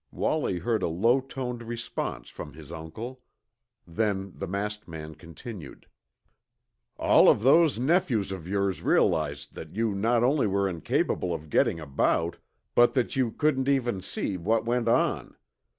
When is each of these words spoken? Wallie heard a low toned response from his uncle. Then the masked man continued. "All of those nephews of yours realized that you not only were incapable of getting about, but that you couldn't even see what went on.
Wallie 0.11 0.57
heard 0.57 0.81
a 0.81 0.87
low 0.87 1.19
toned 1.21 1.61
response 1.61 2.31
from 2.31 2.53
his 2.53 2.71
uncle. 2.71 3.21
Then 3.85 4.33
the 4.35 4.47
masked 4.47 4.87
man 4.87 5.13
continued. 5.13 5.85
"All 6.97 7.29
of 7.29 7.43
those 7.43 7.77
nephews 7.77 8.31
of 8.31 8.47
yours 8.47 8.81
realized 8.81 9.53
that 9.53 9.75
you 9.75 9.93
not 9.93 10.23
only 10.23 10.47
were 10.47 10.67
incapable 10.67 11.35
of 11.35 11.51
getting 11.51 11.79
about, 11.79 12.37
but 12.73 12.95
that 12.95 13.15
you 13.15 13.29
couldn't 13.29 13.69
even 13.69 14.01
see 14.01 14.37
what 14.37 14.65
went 14.65 14.87
on. 14.87 15.37